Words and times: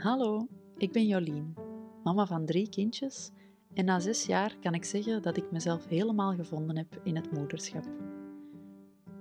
Hallo, 0.00 0.46
ik 0.76 0.92
ben 0.92 1.06
Jolien, 1.06 1.54
mama 2.02 2.26
van 2.26 2.46
drie 2.46 2.68
kindjes 2.68 3.30
en 3.74 3.84
na 3.84 3.98
zes 3.98 4.26
jaar 4.26 4.56
kan 4.60 4.74
ik 4.74 4.84
zeggen 4.84 5.22
dat 5.22 5.36
ik 5.36 5.50
mezelf 5.50 5.86
helemaal 5.86 6.34
gevonden 6.34 6.76
heb 6.76 7.00
in 7.02 7.16
het 7.16 7.32
moederschap. 7.32 7.84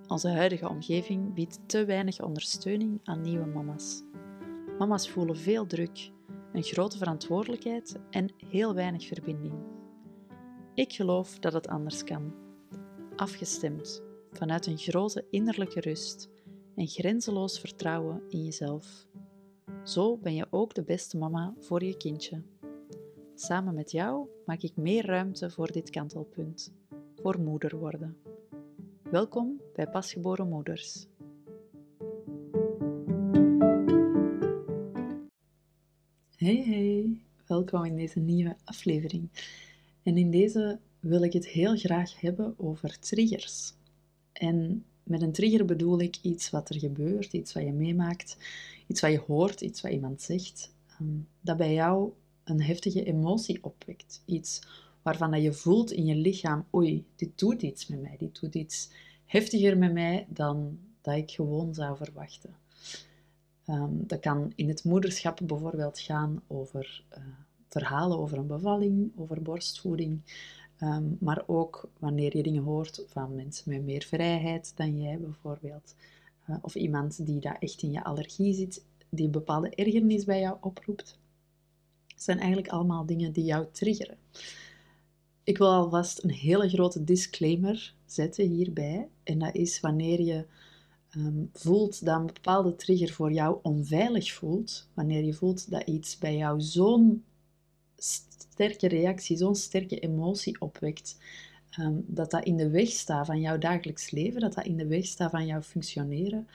Onze 0.08 0.30
huidige 0.30 0.70
omgeving 0.70 1.34
biedt 1.34 1.60
te 1.66 1.86
weinig 1.86 2.22
ondersteuning 2.22 3.00
aan 3.04 3.22
nieuwe 3.22 3.46
mama's. 3.46 4.04
Mama's 4.78 5.10
voelen 5.10 5.38
veel 5.38 5.66
druk, 5.66 6.12
een 6.54 6.64
grote 6.64 6.98
verantwoordelijkheid 6.98 8.00
en 8.10 8.34
heel 8.50 8.74
weinig 8.74 9.08
verbinding. 9.08 9.56
Ik 10.74 10.94
geloof 10.94 11.40
dat 11.40 11.54
het 11.54 11.68
anders 11.68 12.04
kan. 12.04 12.34
Afgestemd, 13.16 14.04
vanuit 14.32 14.66
een 14.66 14.78
grote 14.78 15.26
innerlijke 15.30 15.80
rust 15.80 16.30
en 16.76 16.88
grenzeloos 16.88 17.60
vertrouwen 17.60 18.22
in 18.28 18.44
jezelf. 18.44 19.08
Zo 19.90 20.18
ben 20.18 20.36
je 20.36 20.48
ook 20.50 20.74
de 20.74 20.84
beste 20.84 21.18
mama 21.18 21.54
voor 21.60 21.84
je 21.84 21.98
kindje. 21.98 22.42
Samen 23.36 23.74
met 23.74 23.92
jou 23.92 24.28
maak 24.46 24.62
ik 24.62 24.76
meer 24.76 25.06
ruimte 25.06 25.50
voor 25.50 25.72
dit 25.72 25.90
kantelpunt, 25.90 26.74
voor 27.16 27.40
moeder 27.40 27.78
worden. 27.78 28.18
Welkom 29.04 29.62
bij 29.76 29.88
Pasgeboren 29.88 30.50
Moeders. 30.50 31.08
Hey 36.36 36.64
hey, 36.64 37.22
welkom 37.48 37.86
in 37.86 37.96
deze 37.96 38.20
nieuwe 38.20 38.58
aflevering. 38.64 39.30
En 40.04 40.18
in 40.18 40.32
deze 40.32 40.80
wil 41.00 41.24
ik 41.24 41.34
het 41.34 41.48
heel 41.48 41.78
graag 41.78 42.20
hebben 42.22 42.54
over 42.58 43.00
triggers. 43.00 43.74
En 44.32 44.86
met 45.10 45.22
een 45.22 45.32
trigger 45.32 45.66
bedoel 45.66 46.00
ik 46.00 46.18
iets 46.22 46.50
wat 46.50 46.70
er 46.70 46.80
gebeurt, 46.80 47.34
iets 47.34 47.54
wat 47.54 47.64
je 47.64 47.72
meemaakt, 47.72 48.38
iets 48.88 49.02
wat 49.02 49.12
je 49.12 49.24
hoort, 49.28 49.62
iets 49.62 49.82
wat 49.82 49.92
iemand 49.92 50.22
zegt, 50.22 50.74
ehm, 50.88 51.18
dat 51.42 51.58
bij 51.58 51.74
jou 51.74 52.12
een 52.44 52.62
heftige 52.62 53.04
emotie 53.04 53.64
opwekt. 53.64 54.22
Iets 54.26 54.62
waarvan 55.02 55.32
dat 55.32 55.42
je 55.42 55.54
voelt 55.54 55.92
in 55.92 56.06
je 56.06 56.16
lichaam, 56.16 56.66
oei, 56.74 57.06
dit 57.16 57.40
doet 57.40 57.62
iets 57.62 57.88
met 57.88 58.02
mij, 58.02 58.16
dit 58.18 58.40
doet 58.40 58.56
iets 58.56 58.90
heftiger 59.26 59.78
met 59.78 59.94
mij 59.94 60.28
dan 60.30 60.80
dat 61.02 61.16
ik 61.16 61.32
gewoon 61.32 61.74
zou 61.74 61.98
verwachten. 61.98 62.56
Um, 63.68 64.08
dat 64.08 64.20
kan 64.20 64.52
in 64.56 64.68
het 64.68 64.84
moederschap 64.84 65.40
bijvoorbeeld 65.44 66.00
gaan 66.00 66.42
over 66.48 67.04
uh, 67.18 67.24
verhalen 67.68 68.18
over 68.18 68.38
een 68.38 68.48
bevalling, 68.48 69.12
over 69.16 69.42
borstvoeding, 69.42 70.22
um, 70.82 71.18
maar 71.20 71.44
ook 71.48 71.90
wanneer 72.00 72.38
je 72.38 72.44
dingen 72.44 72.64
hoort 72.64 73.04
van 73.08 73.36
mensen 73.36 73.72
met 73.72 73.84
meer 73.84 74.04
vrijheid 74.04 74.72
dan 74.76 75.02
jij 75.02 75.20
bijvoorbeeld. 75.20 75.96
Uh, 76.50 76.56
of 76.62 76.76
iemand 76.76 77.26
die 77.26 77.40
daar 77.40 77.58
echt 77.60 77.82
in 77.82 77.92
je 77.92 78.04
allergie 78.04 78.54
zit, 78.54 78.86
die 79.10 79.26
een 79.26 79.32
bepaalde 79.32 79.70
ergernis 79.70 80.26
bij 80.26 80.40
jou 80.40 80.58
oproept. 80.62 81.20
Het 82.08 82.24
zijn 82.24 82.38
eigenlijk 82.38 82.70
allemaal 82.70 83.06
dingen 83.06 83.32
die 83.32 83.44
jou 83.44 83.66
triggeren. 83.72 84.18
Ik 85.44 85.58
wil 85.58 85.74
alvast 85.74 86.24
een 86.24 86.32
hele 86.32 86.70
grote 86.70 87.04
disclaimer 87.04 87.96
zetten 88.06 88.48
hierbij. 88.48 89.10
En 89.24 89.40
dat 89.40 89.56
is 89.56 89.80
wanneer 89.80 90.22
je 90.22 90.46
um, 91.18 91.50
voelt 91.54 92.06
dat 92.06 92.20
een 92.20 92.26
bepaalde 92.26 92.76
trigger 92.76 93.10
voor 93.10 93.32
jou 93.32 93.60
onveilig 93.62 94.34
voelt, 94.34 94.88
wanneer 94.94 95.24
je 95.24 95.34
voelt 95.34 95.72
dat 95.72 95.88
iets 95.88 96.18
bij 96.18 96.38
jou 96.38 96.62
zo'n 96.62 97.24
sterke 98.00 98.88
reactie, 98.88 99.38
zo'n 99.38 99.56
sterke 99.56 100.00
emotie 100.00 100.62
opwekt, 100.62 101.18
um, 101.80 102.04
dat 102.08 102.32
dat 102.32 102.44
in 102.44 102.58
de 102.58 102.70
weg 102.70 102.88
staat 102.88 103.26
van 103.26 103.40
jouw 103.40 103.58
dagelijks 103.58 104.12
leven, 104.12 104.42
dat 104.42 104.54
dat 104.54 104.66
in 104.66 104.78
de 104.78 104.88
weg 104.88 105.06
staat 105.06 105.32
van 105.32 105.46
jouw 105.46 105.62
functioneren, 105.62 106.48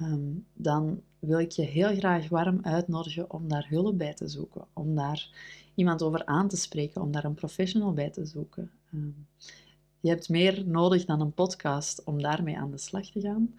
um, 0.00 0.46
dan 0.52 1.02
wil 1.18 1.38
ik 1.38 1.50
je 1.50 1.62
heel 1.62 1.96
graag 1.96 2.28
warm 2.28 2.58
uitnodigen 2.62 3.30
om 3.30 3.48
daar 3.48 3.66
hulp 3.68 3.98
bij 3.98 4.14
te 4.14 4.28
zoeken, 4.28 4.66
om 4.72 4.94
daar 4.94 5.30
iemand 5.74 6.02
over 6.02 6.24
aan 6.24 6.48
te 6.48 6.56
spreken, 6.56 7.02
om 7.02 7.12
daar 7.12 7.24
een 7.24 7.34
professional 7.34 7.92
bij 7.92 8.10
te 8.10 8.24
zoeken. 8.24 8.70
Um, 8.94 9.26
je 10.00 10.08
hebt 10.08 10.28
meer 10.28 10.66
nodig 10.66 11.04
dan 11.04 11.20
een 11.20 11.32
podcast 11.32 12.04
om 12.04 12.22
daarmee 12.22 12.58
aan 12.58 12.70
de 12.70 12.78
slag 12.78 13.10
te 13.10 13.20
gaan. 13.20 13.54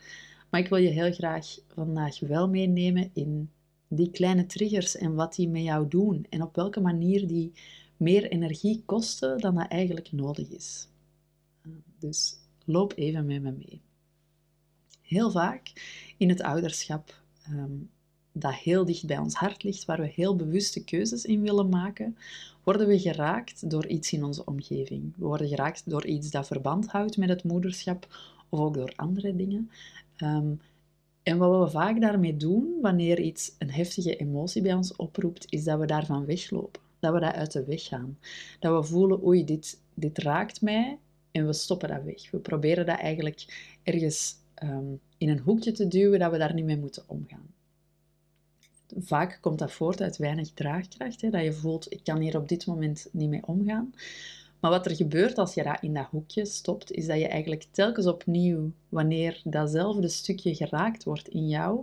Maar 0.49 0.59
ik 0.59 0.69
wil 0.69 0.77
je 0.77 0.89
heel 0.89 1.11
graag 1.11 1.57
vandaag 1.67 2.19
wel 2.19 2.49
meenemen 2.49 3.09
in 3.13 3.49
die 3.89 4.11
kleine 4.11 4.45
triggers 4.45 4.95
en 4.95 5.15
wat 5.15 5.35
die 5.35 5.47
met 5.49 5.63
jou 5.63 5.87
doen 5.87 6.25
en 6.29 6.41
op 6.41 6.55
welke 6.55 6.79
manier 6.79 7.27
die 7.27 7.51
meer 7.97 8.29
energie 8.31 8.83
kosten 8.85 9.37
dan 9.37 9.55
dat 9.55 9.67
eigenlijk 9.67 10.11
nodig 10.11 10.49
is. 10.49 10.87
Ehm, 11.61 11.73
dus 11.99 12.35
loop 12.65 12.93
even 12.95 13.25
met 13.25 13.41
me 13.41 13.51
mee. 13.51 13.81
Heel 15.01 15.31
vaak 15.31 15.71
in 16.17 16.29
het 16.29 16.41
ouderschap, 16.41 17.21
um, 17.51 17.89
dat 18.31 18.53
heel 18.53 18.85
dicht 18.85 19.05
bij 19.05 19.17
ons 19.17 19.33
hart 19.33 19.63
ligt, 19.63 19.85
waar 19.85 19.99
we 19.99 20.07
heel 20.07 20.35
bewuste 20.35 20.83
keuzes 20.83 21.25
in 21.25 21.41
willen 21.41 21.69
maken, 21.69 22.17
worden 22.63 22.87
we 22.87 22.99
geraakt 22.99 23.69
door 23.69 23.87
iets 23.87 24.13
in 24.13 24.23
onze 24.23 24.45
omgeving. 24.45 25.13
We 25.17 25.25
worden 25.25 25.47
geraakt 25.47 25.89
door 25.89 26.05
iets 26.05 26.31
dat 26.31 26.47
verband 26.47 26.87
houdt 26.87 27.17
met 27.17 27.29
het 27.29 27.43
moederschap 27.43 28.07
of 28.49 28.59
ook 28.59 28.73
door 28.73 28.93
andere 28.95 29.35
dingen. 29.35 29.71
Um, 30.17 30.61
en 31.29 31.37
wat 31.37 31.63
we 31.63 31.71
vaak 31.71 32.01
daarmee 32.01 32.37
doen, 32.37 32.77
wanneer 32.81 33.19
iets 33.19 33.55
een 33.57 33.71
heftige 33.71 34.15
emotie 34.15 34.61
bij 34.61 34.73
ons 34.73 34.95
oproept, 34.95 35.45
is 35.49 35.63
dat 35.63 35.79
we 35.79 35.85
daarvan 35.85 36.25
weglopen. 36.25 36.81
Dat 36.99 37.13
we 37.13 37.19
dat 37.19 37.33
uit 37.33 37.51
de 37.51 37.63
weg 37.63 37.83
gaan. 37.83 38.17
Dat 38.59 38.81
we 38.81 38.91
voelen, 38.91 39.25
oei, 39.25 39.45
dit, 39.45 39.81
dit 39.93 40.17
raakt 40.17 40.61
mij 40.61 40.97
en 41.31 41.45
we 41.45 41.53
stoppen 41.53 41.89
dat 41.89 42.03
weg. 42.03 42.31
We 42.31 42.37
proberen 42.37 42.85
dat 42.85 42.99
eigenlijk 42.99 43.45
ergens 43.83 44.35
ehm, 44.53 44.93
in 45.17 45.29
een 45.29 45.39
hoekje 45.39 45.71
te 45.71 45.87
duwen, 45.87 46.19
dat 46.19 46.31
we 46.31 46.37
daar 46.37 46.53
niet 46.53 46.65
mee 46.65 46.77
moeten 46.77 47.03
omgaan. 47.07 47.53
Vaak 48.97 49.37
komt 49.41 49.59
dat 49.59 49.71
voort 49.71 50.01
uit 50.01 50.17
weinig 50.17 50.49
draagkracht, 50.53 51.21
hè, 51.21 51.29
dat 51.29 51.43
je 51.43 51.53
voelt, 51.53 51.91
ik 51.91 52.03
kan 52.03 52.19
hier 52.19 52.37
op 52.37 52.47
dit 52.47 52.65
moment 52.65 53.07
niet 53.11 53.29
mee 53.29 53.45
omgaan. 53.45 53.93
Maar 54.59 54.71
wat 54.71 54.85
er 54.85 54.95
gebeurt 54.95 55.37
als 55.37 55.53
je 55.53 55.63
dat 55.63 55.81
in 55.81 55.93
dat 55.93 56.07
hoekje 56.11 56.45
stopt, 56.45 56.91
is 56.91 57.05
dat 57.05 57.19
je 57.19 57.27
eigenlijk 57.27 57.65
telkens 57.71 58.07
opnieuw, 58.07 58.71
wanneer 58.89 59.41
datzelfde 59.43 60.07
stukje 60.07 60.55
geraakt 60.55 61.03
wordt 61.03 61.27
in 61.27 61.47
jou, 61.47 61.81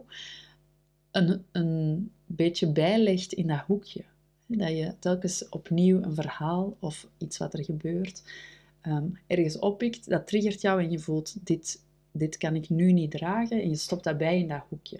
een, 1.10 1.44
een 1.52 2.10
beetje 2.26 2.72
bijlegt 2.72 3.32
in 3.32 3.46
dat 3.46 3.60
hoekje. 3.66 4.04
Dat 4.46 4.68
je 4.68 4.94
telkens 4.98 5.48
opnieuw 5.48 6.02
een 6.02 6.14
verhaal 6.14 6.76
of 6.80 7.08
iets 7.18 7.38
wat 7.38 7.54
er 7.54 7.64
gebeurt 7.64 8.22
um, 8.86 9.18
ergens 9.26 9.58
oppikt, 9.58 10.08
dat 10.08 10.26
triggert 10.26 10.60
jou 10.60 10.82
en 10.82 10.90
je 10.90 10.98
voelt, 10.98 11.46
dit, 11.46 11.82
dit 12.12 12.36
kan 12.36 12.54
ik 12.54 12.68
nu 12.68 12.92
niet 12.92 13.10
dragen 13.10 13.62
en 13.62 13.68
je 13.68 13.76
stopt 13.76 14.04
dat 14.04 14.18
bij 14.18 14.38
in 14.38 14.48
dat 14.48 14.64
hoekje. 14.68 14.98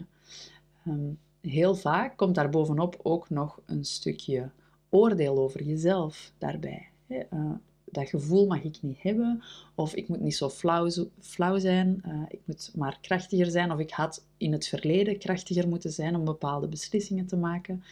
Um, 0.87 1.19
heel 1.41 1.75
vaak 1.75 2.17
komt 2.17 2.35
daar 2.35 2.51
bovenop 2.51 3.01
ook 3.03 3.31
nog 3.31 3.61
een 3.67 3.85
stukje 3.85 4.51
oordeel 4.89 5.39
over 5.39 5.63
jezelf 5.63 6.33
daarbij. 6.39 6.89
Uh, 7.09 7.51
dat 7.85 8.09
gevoel 8.09 8.47
mag 8.47 8.63
ik 8.63 8.83
niet 8.83 9.03
hebben, 9.03 9.43
of 9.75 9.95
ik 9.95 10.09
moet 10.09 10.21
niet 10.21 10.37
zo 10.37 10.49
flauw, 10.49 10.89
flauw 11.21 11.59
zijn, 11.59 12.03
uh, 12.07 12.23
ik 12.29 12.41
moet 12.45 12.73
maar 12.75 12.99
krachtiger 13.01 13.51
zijn, 13.51 13.73
of 13.73 13.79
ik 13.79 13.91
had 13.91 14.27
in 14.37 14.53
het 14.53 14.67
verleden 14.67 15.19
krachtiger 15.19 15.69
moeten 15.69 15.93
zijn 15.93 16.17
om 16.17 16.25
bepaalde 16.25 16.69
beslissingen 16.69 17.27
te 17.27 17.37
maken. 17.37 17.83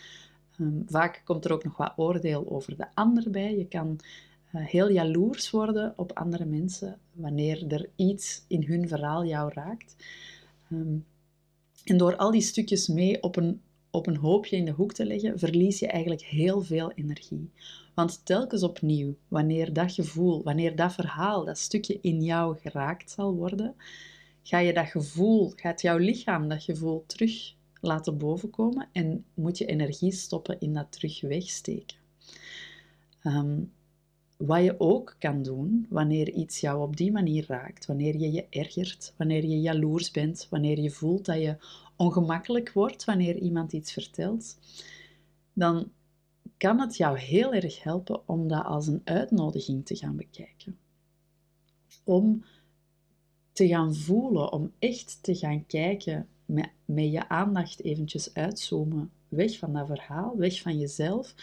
Um, 0.60 0.82
vaak 0.86 1.22
komt 1.24 1.44
er 1.44 1.52
ook 1.52 1.64
nog 1.64 1.76
wat 1.76 1.92
oordeel 1.96 2.50
over 2.50 2.76
de 2.76 2.86
ander 2.94 3.30
bij. 3.30 3.56
Je 3.56 3.68
kan 3.68 3.98
uh, 4.54 4.66
heel 4.66 4.90
jaloers 4.90 5.50
worden 5.50 5.92
op 5.96 6.12
andere 6.12 6.44
mensen 6.44 6.98
wanneer 7.12 7.72
er 7.72 7.88
iets 7.96 8.44
in 8.48 8.64
hun 8.64 8.88
verhaal 8.88 9.24
jou 9.24 9.52
raakt. 9.54 9.96
Um, 10.72 11.04
en 11.84 11.96
door 11.96 12.16
al 12.16 12.30
die 12.30 12.40
stukjes 12.40 12.88
mee 12.88 13.22
op 13.22 13.36
een 13.36 13.60
op 13.94 14.06
een 14.06 14.16
hoopje 14.16 14.56
in 14.56 14.64
de 14.64 14.70
hoek 14.70 14.92
te 14.92 15.06
leggen, 15.06 15.38
verlies 15.38 15.78
je 15.78 15.86
eigenlijk 15.86 16.22
heel 16.22 16.62
veel 16.62 16.92
energie. 16.92 17.50
Want 17.94 18.26
telkens 18.26 18.62
opnieuw, 18.62 19.14
wanneer 19.28 19.72
dat 19.72 19.92
gevoel, 19.92 20.42
wanneer 20.42 20.76
dat 20.76 20.92
verhaal, 20.92 21.44
dat 21.44 21.58
stukje 21.58 21.98
in 22.00 22.22
jou 22.22 22.58
geraakt 22.58 23.10
zal 23.10 23.34
worden, 23.34 23.74
ga 24.42 24.58
je 24.58 24.72
dat 24.72 24.86
gevoel, 24.86 25.52
gaat 25.56 25.80
jouw 25.80 25.98
lichaam 25.98 26.48
dat 26.48 26.62
gevoel 26.62 27.04
terug 27.06 27.54
laten 27.80 28.18
bovenkomen 28.18 28.88
en 28.92 29.24
moet 29.34 29.58
je 29.58 29.66
energie 29.66 30.12
stoppen 30.12 30.60
in 30.60 30.74
dat 30.74 30.92
terug 30.92 31.20
wegsteken. 31.20 31.96
Um, 33.22 33.72
wat 34.36 34.62
je 34.62 34.74
ook 34.78 35.16
kan 35.18 35.42
doen 35.42 35.86
wanneer 35.88 36.30
iets 36.30 36.60
jou 36.60 36.82
op 36.82 36.96
die 36.96 37.12
manier 37.12 37.44
raakt, 37.48 37.86
wanneer 37.86 38.16
je 38.16 38.32
je 38.32 38.46
ergert, 38.50 39.14
wanneer 39.16 39.44
je 39.44 39.60
jaloers 39.60 40.10
bent, 40.10 40.46
wanneer 40.50 40.80
je 40.80 40.90
voelt 40.90 41.24
dat 41.24 41.40
je 41.40 41.56
ongemakkelijk 41.96 42.72
wordt 42.72 43.04
wanneer 43.04 43.36
iemand 43.36 43.72
iets 43.72 43.92
vertelt, 43.92 44.58
dan 45.52 45.90
kan 46.56 46.80
het 46.80 46.96
jou 46.96 47.18
heel 47.18 47.54
erg 47.54 47.82
helpen 47.82 48.28
om 48.28 48.48
dat 48.48 48.64
als 48.64 48.86
een 48.86 49.00
uitnodiging 49.04 49.86
te 49.86 49.96
gaan 49.96 50.16
bekijken. 50.16 50.78
Om 52.04 52.44
te 53.52 53.68
gaan 53.68 53.94
voelen, 53.94 54.52
om 54.52 54.72
echt 54.78 55.18
te 55.22 55.34
gaan 55.34 55.66
kijken, 55.66 56.28
met, 56.46 56.70
met 56.84 57.12
je 57.12 57.28
aandacht 57.28 57.82
eventjes 57.82 58.34
uitzoomen, 58.34 59.10
weg 59.28 59.58
van 59.58 59.72
dat 59.72 59.86
verhaal, 59.86 60.36
weg 60.36 60.60
van 60.60 60.78
jezelf, 60.78 61.34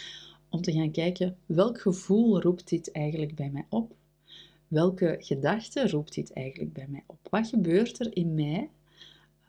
om 0.49 0.61
te 0.61 0.71
gaan 0.71 0.91
kijken 0.91 1.37
welk 1.45 1.81
gevoel 1.81 2.41
roept 2.41 2.69
dit 2.69 2.91
eigenlijk 2.91 3.35
bij 3.35 3.49
mij 3.49 3.65
op? 3.69 3.95
Welke 4.67 5.15
gedachte 5.19 5.89
roept 5.89 6.13
dit 6.13 6.33
eigenlijk 6.33 6.73
bij 6.73 6.87
mij 6.89 7.03
op? 7.05 7.27
Wat 7.29 7.47
gebeurt 7.47 7.99
er 7.99 8.15
in 8.15 8.33
mij 8.33 8.69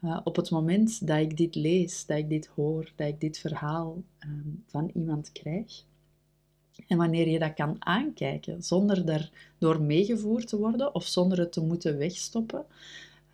uh, 0.03 0.19
op 0.23 0.35
het 0.35 0.49
moment 0.49 1.07
dat 1.07 1.19
ik 1.19 1.37
dit 1.37 1.55
lees, 1.55 2.05
dat 2.05 2.17
ik 2.17 2.29
dit 2.29 2.47
hoor, 2.55 2.91
dat 2.95 3.07
ik 3.07 3.19
dit 3.19 3.37
verhaal 3.37 4.03
um, 4.19 4.63
van 4.67 4.91
iemand 4.93 5.31
krijg, 5.31 5.83
en 6.87 6.97
wanneer 6.97 7.27
je 7.29 7.39
dat 7.39 7.53
kan 7.53 7.75
aankijken 7.79 8.63
zonder 8.63 9.05
daardoor 9.05 9.81
meegevoerd 9.81 10.47
te 10.47 10.57
worden 10.57 10.95
of 10.95 11.05
zonder 11.05 11.39
het 11.39 11.51
te 11.51 11.61
moeten 11.61 11.97
wegstoppen, 11.97 12.65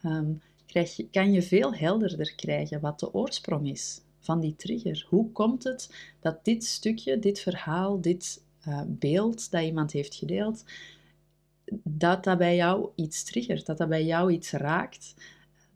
um, 0.05 0.41
krijg 0.65 0.95
je, 0.95 1.09
kan 1.09 1.31
je 1.31 1.41
veel 1.41 1.73
helderder 1.73 2.35
krijgen 2.35 2.79
wat 2.79 2.99
de 2.99 3.13
oorsprong 3.13 3.69
is 3.69 4.01
van 4.19 4.39
die 4.39 4.55
trigger. 4.55 5.05
Hoe 5.09 5.31
komt 5.31 5.63
het 5.63 6.13
dat 6.19 6.45
dit 6.45 6.65
stukje, 6.65 7.19
dit 7.19 7.39
verhaal, 7.39 8.01
dit 8.01 8.41
uh, 8.67 8.81
beeld 8.87 9.51
dat 9.51 9.63
iemand 9.63 9.91
heeft 9.91 10.15
gedeeld, 10.15 10.63
dat 11.83 12.23
dat 12.23 12.37
bij 12.37 12.55
jou 12.55 12.89
iets 12.95 13.23
triggert, 13.23 13.65
dat 13.65 13.77
dat 13.77 13.89
bij 13.89 14.05
jou 14.05 14.31
iets 14.31 14.51
raakt 14.51 15.13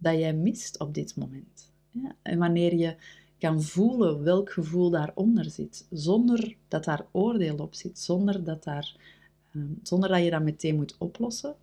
dat 0.03 0.19
jij 0.19 0.33
mist 0.33 0.79
op 0.79 0.93
dit 0.93 1.15
moment. 1.15 1.71
Ja? 1.91 2.15
En 2.21 2.37
wanneer 2.37 2.75
je 2.75 2.95
kan 3.37 3.61
voelen 3.61 4.23
welk 4.23 4.51
gevoel 4.51 4.89
daaronder 4.89 5.45
zit, 5.45 5.85
zonder 5.89 6.55
dat 6.67 6.83
daar 6.83 7.05
oordeel 7.11 7.55
op 7.57 7.75
zit, 7.75 7.99
zonder 7.99 8.43
dat, 8.43 8.63
daar, 8.63 8.95
um, 9.55 9.79
zonder 9.83 10.09
dat 10.09 10.23
je 10.23 10.29
dat 10.29 10.41
meteen 10.41 10.75
moet 10.75 10.95
oplossen, 10.97 11.55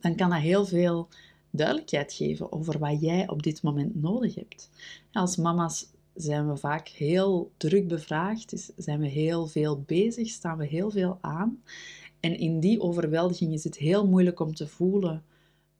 dan 0.00 0.14
kan 0.14 0.30
dat 0.30 0.40
heel 0.40 0.66
veel 0.66 1.08
duidelijkheid 1.50 2.12
geven 2.12 2.52
over 2.52 2.78
wat 2.78 3.00
jij 3.00 3.28
op 3.28 3.42
dit 3.42 3.62
moment 3.62 3.94
nodig 3.94 4.34
hebt. 4.34 4.70
Als 5.12 5.36
mama's 5.36 5.86
zijn 6.14 6.48
we 6.48 6.56
vaak 6.56 6.88
heel 6.88 7.50
druk 7.56 7.88
bevraagd, 7.88 8.72
zijn 8.76 9.00
we 9.00 9.08
heel 9.08 9.46
veel 9.46 9.82
bezig, 9.86 10.28
staan 10.28 10.58
we 10.58 10.66
heel 10.66 10.90
veel 10.90 11.18
aan. 11.20 11.62
En 12.20 12.38
in 12.38 12.60
die 12.60 12.80
overweldiging 12.80 13.52
is 13.52 13.64
het 13.64 13.76
heel 13.76 14.06
moeilijk 14.06 14.40
om 14.40 14.54
te 14.54 14.66
voelen 14.66 15.22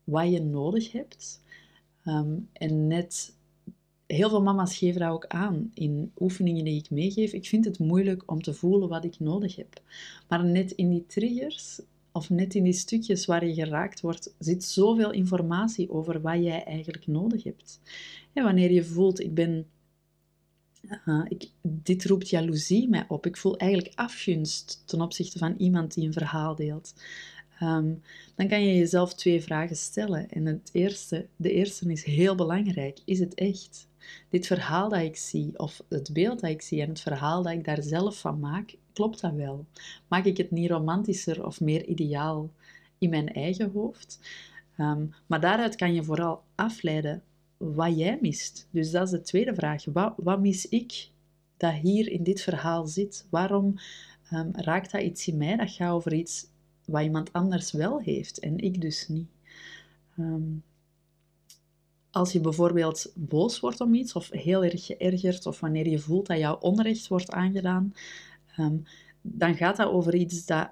wat 0.09 0.31
je 0.31 0.41
nodig 0.41 0.93
hebt. 0.93 1.41
Ehm, 2.05 2.37
en 2.53 2.87
net 2.87 3.37
heel 4.07 4.29
veel 4.29 4.43
mama's 4.43 4.77
geven 4.77 5.01
dat 5.01 5.11
ook 5.11 5.27
aan 5.27 5.71
in 5.75 6.13
oefeningen 6.19 6.65
die 6.65 6.79
ik 6.79 6.91
meegeef. 6.91 7.33
Ik 7.33 7.47
vind 7.47 7.65
het 7.65 7.79
moeilijk 7.79 8.23
om 8.27 8.43
te 8.43 8.55
voelen 8.55 8.89
wat 8.89 9.05
ik 9.05 9.21
nodig 9.21 9.57
heb. 9.57 9.83
Maar 10.29 10.45
net 10.45 10.71
in 10.71 10.91
die 10.91 11.07
triggers 11.07 11.81
of 12.13 12.31
net 12.31 12.55
in 12.55 12.63
die 12.63 12.73
stukjes 12.73 13.27
waar 13.27 13.47
je 13.47 13.55
geraakt 13.55 14.01
wordt, 14.01 14.35
zit 14.39 14.65
zoveel 14.65 15.13
informatie 15.13 15.91
over 15.91 16.21
wat 16.21 16.43
jij 16.43 16.65
eigenlijk 16.65 17.07
nodig 17.07 17.43
hebt. 17.43 17.81
En 18.33 18.45
wanneer 18.45 18.73
je 18.73 18.85
voelt, 18.85 19.21
ik 19.21 19.35
ben, 19.35 19.67
uh, 21.07 21.25
ik, 21.29 21.51
dit 21.63 22.05
roept 22.05 22.29
jaloezie 22.29 22.89
mij 22.89 23.05
op, 23.09 23.27
ik 23.27 23.37
voel 23.37 23.57
eigenlijk 23.57 23.93
afgunst 23.95 24.83
ten 24.85 25.01
opzichte 25.01 25.39
van 25.39 25.55
iemand 25.59 25.95
die 25.95 26.07
een 26.07 26.13
verhaal 26.13 26.55
deelt. 26.55 26.95
Um, 27.63 28.03
dan 28.35 28.49
kan 28.49 28.65
je 28.65 28.77
jezelf 28.77 29.15
twee 29.15 29.43
vragen 29.43 29.77
stellen. 29.77 30.31
En 30.31 30.47
het 30.47 30.71
eerste, 30.73 31.27
de 31.37 31.53
eerste 31.53 31.91
is 31.91 32.05
heel 32.05 32.35
belangrijk. 32.35 32.99
Is 33.05 33.19
het 33.19 33.35
echt? 33.35 33.89
Dit 34.29 34.47
verhaal 34.47 34.89
dat 34.89 35.01
ik 35.01 35.17
zie, 35.17 35.59
of 35.59 35.83
het 35.89 36.13
beeld 36.13 36.41
dat 36.41 36.51
ik 36.51 36.63
zie 36.63 36.83
en 36.83 36.89
het 36.89 37.01
verhaal 37.01 37.43
dat 37.43 37.53
ik 37.53 37.65
daar 37.65 37.83
zelf 37.83 38.19
van 38.19 38.41
maak, 38.41 38.75
klopt 38.93 39.21
dat 39.21 39.33
wel? 39.33 39.67
Maak 40.09 40.25
ik 40.25 40.37
het 40.37 40.51
niet 40.51 40.71
romantischer 40.71 41.47
of 41.47 41.61
meer 41.61 41.85
ideaal 41.85 42.51
in 42.99 43.11
mijn 43.11 43.33
eigen 43.33 43.71
hoofd? 43.71 44.19
Um, 44.79 45.15
maar 45.27 45.41
daaruit 45.41 45.77
kan 45.77 45.95
je 45.95 46.03
vooral 46.03 46.43
afleiden 46.55 47.23
wat 47.57 47.99
jij 47.99 48.19
mist. 48.21 48.69
Dus 48.71 48.91
dat 48.91 49.05
is 49.05 49.11
de 49.11 49.21
tweede 49.21 49.55
vraag. 49.55 49.85
Wat, 49.85 50.15
wat 50.17 50.41
mis 50.41 50.69
ik 50.69 51.11
dat 51.57 51.75
hier 51.75 52.11
in 52.11 52.23
dit 52.23 52.41
verhaal 52.41 52.87
zit? 52.87 53.27
Waarom 53.31 53.75
um, 54.33 54.51
raakt 54.53 54.93
dat 54.93 55.03
iets 55.03 55.29
in 55.29 55.37
mij 55.37 55.57
dat 55.57 55.71
gaat 55.71 55.91
over 55.91 56.13
iets 56.13 56.47
wat 56.89 57.03
iemand 57.03 57.33
anders 57.33 57.73
wel 57.73 58.01
heeft 58.01 58.39
en 58.39 58.59
ik 58.59 58.81
dus 58.81 59.09
niet? 59.09 59.29
Um, 60.19 60.63
als 62.11 62.33
je 62.33 62.41
bijvoorbeeld 62.41 63.13
boos 63.15 63.61
wordt 63.61 63.81
om 63.81 63.95
iets 63.95 64.13
of 64.13 64.31
heel 64.31 64.65
erg 64.65 64.87
geërgerd 64.87 65.47
of 65.47 65.61
wanneer 65.61 65.89
je 65.89 65.99
voelt 65.99 66.27
dat 66.27 66.39
jouw 66.39 66.59
onrecht 66.59 67.09
wordt 67.09 67.31
aangedaan, 67.31 67.93
Ehm, 68.59 68.77
dan 69.23 69.55
gaat 69.55 69.77
dat 69.77 69.91
over 69.91 70.15
iets 70.15 70.47
dat 70.47 70.71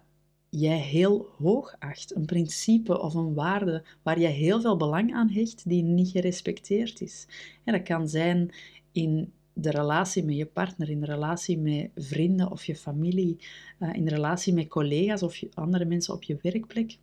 jij 0.48 0.78
heel 0.78 1.28
hoog 1.38 1.76
acht. 1.78 2.14
Een 2.14 2.26
principe 2.26 3.00
of 3.00 3.14
een 3.14 3.34
waarde 3.34 3.84
waar 4.02 4.20
je 4.20 4.26
heel 4.26 4.60
veel 4.60 4.76
belang 4.76 5.14
aan 5.14 5.30
hecht, 5.30 5.68
die 5.68 5.82
niet 5.82 6.10
gerespecteerd 6.10 7.00
is. 7.00 7.26
En 7.64 7.72
dat 7.72 7.82
kan 7.82 8.08
zijn 8.08 8.50
in 8.92 9.32
de 9.58 9.70
relatie 9.70 10.24
met 10.24 10.36
je 10.36 10.46
partner, 10.46 10.90
in 10.90 11.00
de 11.00 11.06
relatie 11.06 11.58
met 11.58 11.90
vrienden 11.94 12.50
of 12.50 12.64
je 12.64 12.76
familie, 12.76 13.36
uh, 13.80 13.94
in 13.94 14.04
de 14.04 14.10
relatie 14.10 14.52
met 14.52 14.68
collega's 14.68 15.22
of 15.22 15.42
andere 15.54 15.84
mensen 15.84 16.14
op 16.14 16.22
je 16.22 16.38
werkplek. 16.42 16.96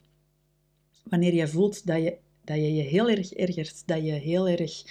Wanneer 1.03 1.33
je 1.33 1.47
voelt 1.47 1.85
dat 1.85 2.03
je, 2.03 2.17
dat 2.43 2.55
je 2.55 2.73
je 2.73 2.81
heel 2.81 3.09
erg 3.09 3.33
ergert, 3.33 3.87
dat 3.87 4.05
je 4.05 4.11
heel 4.11 4.47
erg 4.47 4.83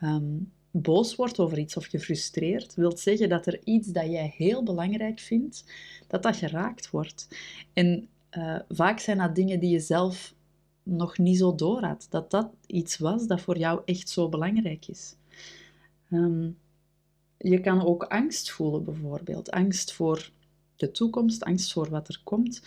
ehm, 0.00 0.38
boos 0.70 1.14
wordt 1.14 1.38
over 1.38 1.58
iets 1.58 1.76
of 1.76 1.86
gefrustreerd, 1.86 2.74
wil 2.74 2.96
zeggen 2.96 3.28
dat 3.28 3.46
er 3.46 3.60
iets 3.64 3.88
dat 3.88 4.06
jij 4.06 4.34
heel 4.36 4.62
belangrijk 4.62 5.20
vindt, 5.20 5.64
dat 6.06 6.22
dat 6.22 6.36
geraakt 6.36 6.90
wordt. 6.90 7.28
En 7.72 8.08
uh, 8.30 8.58
vaak 8.68 8.98
zijn 8.98 9.18
dat 9.18 9.34
dingen 9.34 9.60
die 9.60 9.70
je 9.70 9.80
zelf 9.80 10.34
nog 10.82 11.18
niet 11.18 11.38
zo 11.38 11.54
door 11.54 11.82
had, 11.82 12.06
dat 12.10 12.30
dat 12.30 12.50
iets 12.66 12.98
was 12.98 13.26
dat 13.26 13.40
voor 13.40 13.58
jou 13.58 13.82
echt 13.84 14.08
zo 14.08 14.28
belangrijk 14.28 14.88
is. 14.88 15.16
Um, 16.10 16.56
je 17.38 17.60
kan 17.60 17.86
ook 17.86 18.02
angst 18.02 18.50
voelen, 18.50 18.84
bijvoorbeeld. 18.84 19.50
Angst 19.50 19.92
voor 19.92 20.30
de 20.76 20.90
toekomst, 20.90 21.44
angst 21.44 21.72
voor 21.72 21.90
wat 21.90 22.08
er 22.08 22.20
komt. 22.24 22.62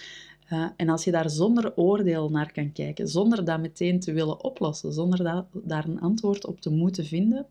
Uh, 0.51 0.69
en 0.75 0.89
als 0.89 1.03
je 1.03 1.11
daar 1.11 1.29
zonder 1.29 1.75
oordeel 1.75 2.29
naar 2.29 2.51
kan 2.51 2.71
kijken, 2.71 3.07
zonder 3.07 3.45
dat 3.45 3.59
meteen 3.59 3.99
te 3.99 4.13
willen 4.13 4.43
oplossen, 4.43 4.93
zonder 4.93 5.23
dat, 5.23 5.45
daar 5.53 5.87
een 5.87 6.01
antwoord 6.01 6.45
op 6.45 6.61
te 6.61 6.69
moeten 6.69 7.05
vinden, 7.05 7.47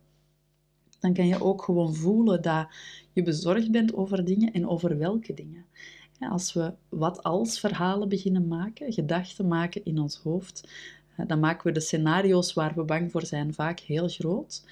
dan 1.00 1.12
kan 1.12 1.26
je 1.26 1.43
ook 1.43 1.62
gewoon 1.62 1.94
voelen 1.94 2.43
dat 2.43 2.67
je 3.12 3.23
bezorgd 3.23 3.71
bent 3.71 3.94
over 3.94 4.25
dingen 4.25 4.53
en 4.53 4.69
over 4.69 4.99
welke 4.99 5.35
dingen. 5.35 5.64
Als 6.19 6.53
we 6.53 6.73
wat 6.88 7.23
als 7.23 7.61
verhalen 7.61 8.09
beginnen 8.09 8.49
maken, 8.49 8.93
gedachten 8.93 9.49
maken 9.49 9.85
in 9.85 9.99
ons 9.99 10.17
hoofd, 10.17 10.69
eh, 11.17 11.26
dan 11.26 11.41
maken 11.41 11.67
we 11.67 11.73
de 11.73 11.81
scenario's 11.81 12.53
waar 12.53 12.75
we 12.75 12.82
bang 12.82 13.11
voor 13.11 13.26
zijn 13.26 13.55
vaak 13.55 13.81
heel 13.81 14.09
groot. 14.09 14.64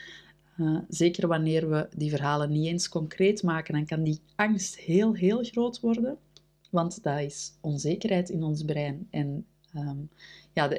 Uh, 0.61 0.79
zeker 0.88 1.29
wanneer 1.29 1.70
we 1.70 1.88
die 1.97 2.11
verhalen 2.11 2.53
niet 2.53 2.67
eens 2.67 2.88
concreet 2.88 3.43
maken, 3.43 3.75
dan 3.75 3.87
kan 3.87 4.03
die 4.03 4.20
angst 4.35 4.76
heel, 4.76 5.14
heel 5.14 5.44
groot 5.44 5.81
worden. 5.81 6.19
Want 6.70 7.03
dat 7.03 7.20
is 7.20 7.53
onzekerheid 7.61 8.29
in 8.29 8.43
ons 8.43 8.64
brein. 8.64 9.08
En 9.11 9.47
um, 9.75 10.08
ja, 10.53 10.70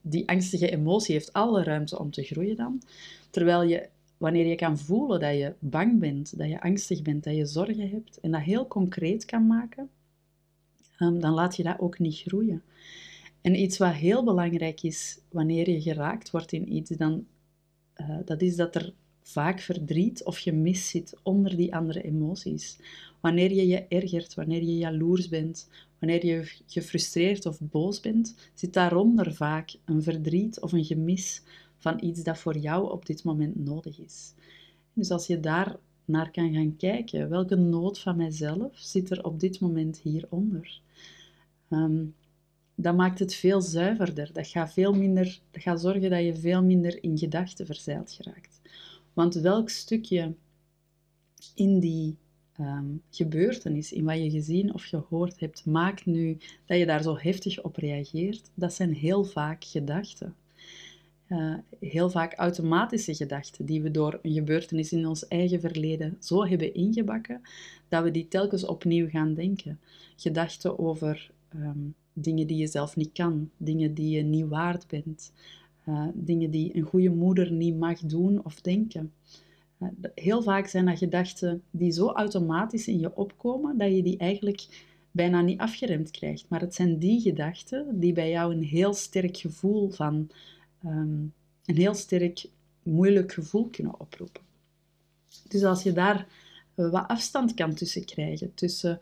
die 0.00 0.28
angstige 0.28 0.70
emotie 0.70 1.14
heeft 1.14 1.32
alle 1.32 1.62
ruimte 1.62 1.98
om 1.98 2.10
te 2.10 2.22
groeien 2.22 2.56
dan. 2.56 2.82
Terwijl 3.30 3.62
je 3.62 3.88
wanneer 4.16 4.46
je 4.46 4.54
kan 4.54 4.78
voelen 4.78 5.20
dat 5.20 5.34
je 5.34 5.54
bang 5.58 5.98
bent, 5.98 6.38
dat 6.38 6.48
je 6.48 6.60
angstig 6.60 7.02
bent, 7.02 7.24
dat 7.24 7.36
je 7.36 7.46
zorgen 7.46 7.90
hebt 7.90 8.20
en 8.20 8.30
dat 8.30 8.40
heel 8.40 8.66
concreet 8.66 9.24
kan 9.24 9.46
maken, 9.46 9.90
ehm, 10.98 11.18
dan 11.18 11.32
laat 11.32 11.56
je 11.56 11.62
dat 11.62 11.78
ook 11.78 11.98
niet 11.98 12.16
groeien. 12.16 12.62
En 13.40 13.60
iets 13.60 13.78
wat 13.78 13.92
heel 13.92 14.24
belangrijk 14.24 14.82
is 14.82 15.18
wanneer 15.30 15.70
je 15.70 15.80
geraakt 15.80 16.30
wordt 16.30 16.52
in 16.52 16.72
iets, 16.72 16.90
dan, 16.90 17.26
uh, 17.96 18.18
dat 18.24 18.42
is 18.42 18.56
dat 18.56 18.74
er 18.74 18.92
vaak 19.26 19.60
verdriet 19.60 20.24
of 20.24 20.38
gemis 20.38 20.88
zit 20.88 21.16
onder 21.22 21.56
die 21.56 21.74
andere 21.74 22.02
emoties. 22.02 22.78
Wanneer 23.20 23.52
je 23.52 23.66
je 23.66 23.86
ergert, 23.88 24.34
wanneer 24.34 24.62
je 24.62 24.76
jaloers 24.76 25.28
bent, 25.28 25.68
wanneer 25.98 26.26
je 26.26 26.52
gefrustreerd 26.66 27.46
of 27.46 27.58
boos 27.60 28.00
bent, 28.00 28.34
zit 28.54 28.72
daaronder 28.72 29.34
vaak 29.34 29.76
een 29.84 30.02
verdriet 30.02 30.60
of 30.60 30.72
een 30.72 30.84
gemis 30.84 31.42
van 31.76 32.04
iets 32.04 32.22
dat 32.22 32.38
voor 32.38 32.56
jou 32.56 32.90
op 32.90 33.06
dit 33.06 33.24
moment 33.24 33.64
nodig 33.64 33.98
is. 33.98 34.32
Dus 34.92 35.10
als 35.10 35.26
je 35.26 35.40
daar 35.40 35.76
naar 36.04 36.30
kan 36.30 36.54
gaan 36.54 36.76
kijken, 36.76 37.28
welke 37.28 37.56
nood 37.56 37.98
van 37.98 38.16
mijzelf 38.16 38.78
zit 38.78 39.10
er 39.10 39.24
op 39.24 39.40
dit 39.40 39.60
moment 39.60 39.98
hieronder? 39.98 40.80
Um, 41.70 42.14
dat 42.74 42.96
maakt 42.96 43.18
het 43.18 43.34
veel 43.34 43.60
zuiverder. 43.60 44.32
Dat 44.32 44.46
gaat, 44.46 44.72
veel 44.72 44.92
minder, 44.92 45.40
dat 45.50 45.62
gaat 45.62 45.80
zorgen 45.80 46.10
dat 46.10 46.24
je 46.24 46.36
veel 46.36 46.62
minder 46.62 47.02
in 47.02 47.18
gedachten 47.18 47.66
verzeild 47.66 48.12
geraakt. 48.12 48.60
Want 49.16 49.34
welk 49.34 49.68
stukje 49.68 50.34
in 51.54 51.80
die 51.80 52.16
um, 52.60 53.02
gebeurtenis, 53.10 53.92
in 53.92 54.04
wat 54.04 54.18
je 54.18 54.30
gezien 54.30 54.74
of 54.74 54.82
gehoord 54.82 55.40
hebt, 55.40 55.66
maakt 55.66 56.06
nu 56.06 56.36
dat 56.66 56.78
je 56.78 56.86
daar 56.86 57.02
zo 57.02 57.16
heftig 57.18 57.62
op 57.62 57.76
reageert, 57.76 58.50
dat 58.54 58.74
zijn 58.74 58.94
heel 58.94 59.24
vaak 59.24 59.64
gedachten. 59.64 60.34
Uh, 61.28 61.54
heel 61.80 62.10
vaak 62.10 62.34
automatische 62.34 63.14
gedachten 63.14 63.64
die 63.64 63.82
we 63.82 63.90
door 63.90 64.18
een 64.22 64.32
gebeurtenis 64.32 64.92
in 64.92 65.06
ons 65.06 65.28
eigen 65.28 65.60
verleden 65.60 66.16
zo 66.20 66.46
hebben 66.46 66.74
ingebakken, 66.74 67.40
dat 67.88 68.02
we 68.02 68.10
die 68.10 68.28
telkens 68.28 68.64
opnieuw 68.64 69.08
gaan 69.08 69.34
denken. 69.34 69.80
Gedachten 70.16 70.78
over 70.78 71.30
um, 71.54 71.94
dingen 72.12 72.46
die 72.46 72.56
je 72.56 72.66
zelf 72.66 72.96
niet 72.96 73.12
kan, 73.12 73.50
dingen 73.56 73.94
die 73.94 74.16
je 74.16 74.22
niet 74.22 74.46
waard 74.46 74.86
bent, 74.86 75.32
uh, 75.88 76.08
dingen 76.14 76.50
die 76.50 76.76
een 76.76 76.82
goede 76.82 77.10
moeder 77.10 77.52
niet 77.52 77.78
mag 77.78 77.98
doen 77.98 78.44
of 78.44 78.60
denken. 78.60 79.12
Uh, 79.78 79.88
heel 80.14 80.42
vaak 80.42 80.66
zijn 80.66 80.86
dat 80.86 80.98
gedachten 80.98 81.62
die 81.70 81.90
zo 81.90 82.08
automatisch 82.08 82.88
in 82.88 82.98
je 82.98 83.16
opkomen 83.16 83.78
dat 83.78 83.94
je 83.94 84.02
die 84.02 84.16
eigenlijk 84.16 84.84
bijna 85.10 85.40
niet 85.40 85.60
afgeremd 85.60 86.10
krijgt. 86.10 86.48
Maar 86.48 86.60
het 86.60 86.74
zijn 86.74 86.98
die 86.98 87.20
gedachten 87.20 88.00
die 88.00 88.12
bij 88.12 88.30
jou 88.30 88.54
een 88.54 88.62
heel 88.62 88.94
sterk 88.94 89.36
gevoel 89.36 89.90
van 89.90 90.28
um, 90.84 91.32
een 91.64 91.76
heel 91.76 91.94
sterk 91.94 92.46
moeilijk 92.82 93.32
gevoel 93.32 93.68
kunnen 93.68 94.00
oproepen. 94.00 94.42
Dus 95.48 95.64
als 95.64 95.82
je 95.82 95.92
daar 95.92 96.26
wat 96.74 97.08
afstand 97.08 97.54
kan 97.54 97.74
tussen 97.74 98.04
krijgen, 98.04 98.54
tussen 98.54 99.00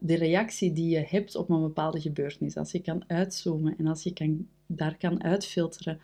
de 0.00 0.14
reactie 0.14 0.72
die 0.72 0.88
je 0.88 1.04
hebt 1.08 1.36
op 1.36 1.50
een 1.50 1.60
bepaalde 1.60 2.00
gebeurtenis, 2.00 2.56
als 2.56 2.72
je 2.72 2.80
kan 2.80 3.04
uitzoomen 3.06 3.78
en 3.78 3.86
als 3.86 4.02
je 4.02 4.12
kan, 4.12 4.46
daar 4.66 4.96
kan 4.96 5.22
uitfilteren, 5.22 6.00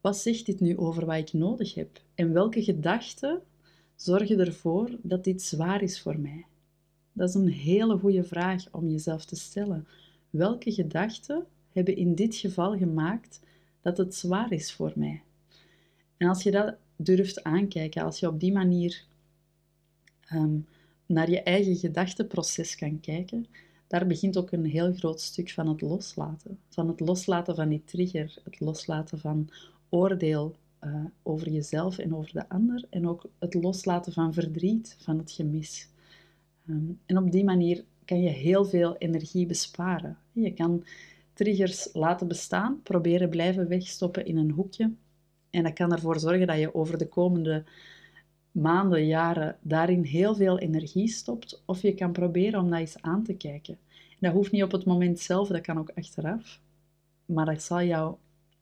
wat 0.00 0.16
zegt 0.16 0.46
dit 0.46 0.60
nu 0.60 0.76
over 0.76 1.06
wat 1.06 1.16
ik 1.16 1.32
nodig 1.32 1.74
heb? 1.74 2.00
En 2.14 2.32
welke 2.32 2.62
gedachten 2.62 3.42
zorgen 3.96 4.38
ervoor 4.38 4.90
dat 5.02 5.24
dit 5.24 5.42
zwaar 5.42 5.82
is 5.82 6.00
voor 6.00 6.18
mij? 6.18 6.44
Dat 7.12 7.28
is 7.28 7.34
een 7.34 7.48
hele 7.48 7.98
goede 7.98 8.24
vraag 8.24 8.64
om 8.70 8.90
jezelf 8.90 9.24
te 9.24 9.36
stellen. 9.36 9.86
Welke 10.30 10.72
gedachten 10.72 11.46
hebben 11.72 11.96
in 11.96 12.14
dit 12.14 12.34
geval 12.36 12.76
gemaakt 12.76 13.40
dat 13.82 13.96
het 13.96 14.14
zwaar 14.14 14.52
is 14.52 14.72
voor 14.72 14.92
mij? 14.94 15.22
En 16.16 16.28
als 16.28 16.42
je 16.42 16.50
dat 16.50 16.74
durft 16.96 17.44
aankijken, 17.44 18.02
als 18.02 18.20
je 18.20 18.28
op 18.28 18.40
die 18.40 18.52
manier 18.52 19.04
ehm, 20.20 20.58
naar 21.06 21.30
je 21.30 21.42
eigen 21.42 21.76
gedachteproces 21.76 22.76
kan 22.76 23.00
kijken, 23.00 23.46
daar 23.86 24.06
begint 24.06 24.36
ook 24.36 24.52
een 24.52 24.64
heel 24.64 24.92
groot 24.92 25.20
stuk 25.20 25.50
van 25.50 25.68
het 25.68 25.80
loslaten. 25.80 26.58
Van 26.68 26.88
het 26.88 27.00
loslaten 27.00 27.54
van 27.54 27.68
die 27.68 27.82
trigger, 27.84 28.38
het 28.44 28.60
loslaten 28.60 29.18
van 29.18 29.48
oordeel 29.88 30.54
uh, 30.84 31.04
over 31.22 31.48
jezelf 31.50 31.98
en 31.98 32.14
over 32.14 32.32
de 32.32 32.48
ander, 32.48 32.84
en 32.90 33.08
ook 33.08 33.24
het 33.38 33.54
loslaten 33.54 34.12
van 34.12 34.32
verdriet, 34.32 34.96
van 34.98 35.18
het 35.18 35.30
gemis. 35.30 35.88
Um, 36.68 36.98
en 37.06 37.18
op 37.18 37.30
die 37.30 37.44
manier 37.44 37.84
kan 38.04 38.22
je 38.22 38.28
heel 38.28 38.64
veel 38.64 38.96
energie 38.96 39.46
besparen. 39.46 40.18
Je 40.32 40.52
kan 40.52 40.84
triggers 41.32 41.88
laten 41.92 42.28
bestaan, 42.28 42.80
proberen 42.82 43.28
blijven 43.28 43.68
wegstoppen 43.68 44.26
in 44.26 44.36
een 44.36 44.50
hoekje. 44.50 44.92
En 45.50 45.62
dat 45.62 45.72
kan 45.72 45.92
ervoor 45.92 46.20
zorgen 46.20 46.46
dat 46.46 46.58
je 46.58 46.74
over 46.74 46.98
de 46.98 47.08
komende 47.08 47.64
maanden, 48.54 49.06
jaren 49.06 49.56
daarin 49.60 50.02
heel 50.02 50.34
veel 50.34 50.58
energie 50.58 51.08
stopt. 51.08 51.62
Of 51.64 51.82
je 51.82 51.94
kan 51.94 52.12
proberen 52.12 52.60
om 52.60 52.70
dat 52.70 52.78
eens 52.78 53.02
aan 53.02 53.22
te 53.22 53.34
kijken. 53.34 53.78
dat 54.20 54.32
hoeft 54.32 54.52
niet 54.52 54.62
op 54.62 54.72
het 54.72 54.84
moment 54.84 55.20
zelf, 55.20 55.48
dat 55.48 55.60
kan 55.60 55.78
ook 55.78 55.90
achteraf. 55.94 56.60
Maar 57.26 57.46
dat 57.46 57.62
zal 57.62 57.82
jou 57.82 58.16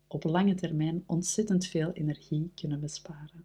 op 0.07 0.25
lange 0.25 0.55
termijn 0.55 1.03
ontzettend 1.07 1.67
veel 1.67 1.93
energie 1.93 2.51
kunnen 2.55 2.81
besparen. 2.81 3.45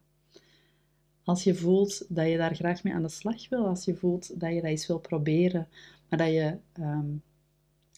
Als 1.24 1.44
je 1.44 1.56
voelt 1.56 2.16
dat 2.16 2.28
je 2.28 2.38
daar 2.38 2.56
graag 2.56 2.84
mee 2.84 2.94
aan 2.94 3.02
de 3.02 3.10
slag 3.10 3.50
wil, 3.50 3.68
als 3.68 3.86
je 3.86 3.96
voelt 3.96 4.40
dat 4.40 4.50
je 4.50 4.62
dat 4.62 4.70
eens 4.70 4.88
wil 4.88 5.00
proberen, 5.00 5.68
maar 6.10 6.20
dat 6.20 6.28
je 6.28 6.58
um, 6.80 7.22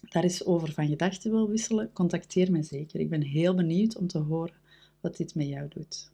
daar 0.02 0.24
eens 0.24 0.46
over 0.46 0.72
van 0.72 0.88
gedachten 0.88 1.32
wil 1.32 1.50
wisselen, 1.50 1.94
contacteer 1.94 2.52
me 2.52 2.64
zeker. 2.64 3.00
Ik 3.00 3.10
ben 3.10 3.22
heel 3.22 3.56
benieuwd 3.56 3.98
om 3.98 4.08
te 4.08 4.18
horen 4.18 4.56
wat 5.00 5.18
dit 5.18 5.36
met 5.36 5.48
jou 5.48 5.68
doet. 5.68 6.12